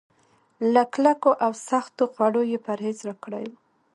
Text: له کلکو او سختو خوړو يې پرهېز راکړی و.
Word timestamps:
له 0.73 0.83
کلکو 0.93 1.31
او 1.45 1.51
سختو 1.67 2.03
خوړو 2.11 2.41
يې 2.51 2.57
پرهېز 2.67 2.97
راکړی 3.09 3.45
و. 3.51 3.55